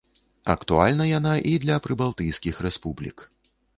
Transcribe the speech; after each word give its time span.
Актуальна 0.53 1.05
яна 1.09 1.33
і 1.49 1.51
для 1.65 1.75
прыбалтыйскіх 1.85 2.55
рэспублік. 2.67 3.17